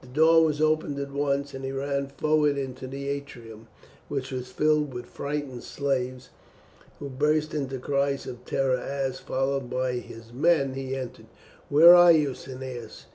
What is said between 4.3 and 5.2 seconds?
was filled with